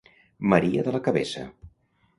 Maria 0.53 0.87
de 0.89 0.95
la 0.97 1.03
Cabeça. 1.11 1.47